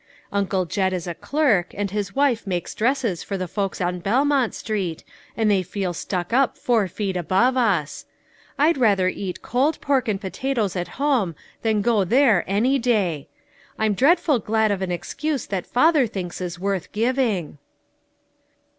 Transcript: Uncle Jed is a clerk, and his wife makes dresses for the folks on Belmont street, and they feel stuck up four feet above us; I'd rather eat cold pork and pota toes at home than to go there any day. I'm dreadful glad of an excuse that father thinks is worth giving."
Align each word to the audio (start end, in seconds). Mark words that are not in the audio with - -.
Uncle 0.31 0.65
Jed 0.65 0.93
is 0.93 1.05
a 1.05 1.13
clerk, 1.13 1.75
and 1.77 1.91
his 1.91 2.15
wife 2.15 2.47
makes 2.47 2.73
dresses 2.73 3.21
for 3.21 3.37
the 3.37 3.47
folks 3.47 3.79
on 3.79 3.99
Belmont 3.99 4.55
street, 4.55 5.03
and 5.37 5.51
they 5.51 5.61
feel 5.61 5.93
stuck 5.93 6.33
up 6.33 6.57
four 6.57 6.87
feet 6.87 7.15
above 7.15 7.55
us; 7.55 8.05
I'd 8.57 8.79
rather 8.79 9.09
eat 9.09 9.43
cold 9.43 9.79
pork 9.79 10.07
and 10.07 10.19
pota 10.19 10.55
toes 10.55 10.75
at 10.75 10.87
home 10.97 11.35
than 11.61 11.83
to 11.83 11.83
go 11.83 12.03
there 12.03 12.43
any 12.47 12.79
day. 12.79 13.27
I'm 13.77 13.93
dreadful 13.93 14.39
glad 14.39 14.71
of 14.71 14.81
an 14.81 14.91
excuse 14.91 15.45
that 15.45 15.67
father 15.67 16.07
thinks 16.07 16.41
is 16.41 16.57
worth 16.57 16.91
giving." 16.93 17.59